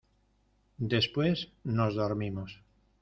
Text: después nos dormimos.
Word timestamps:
después 0.93 1.53
nos 1.75 1.93
dormimos. 1.93 2.51